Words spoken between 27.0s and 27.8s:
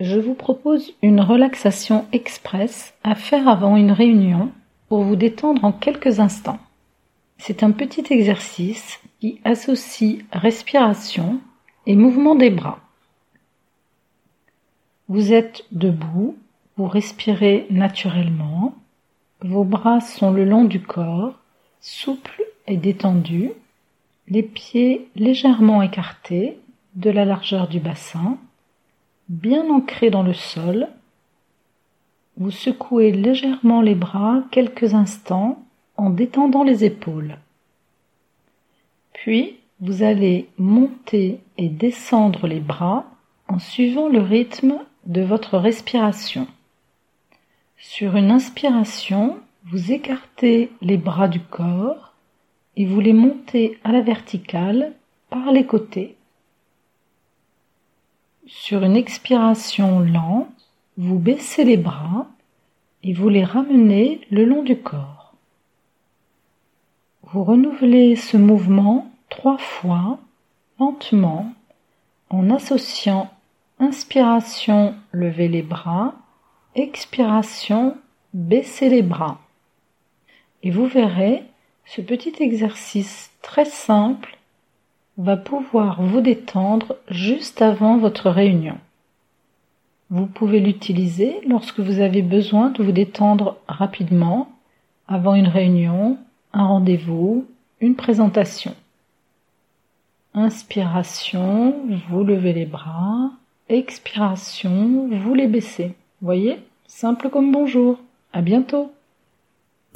la largeur du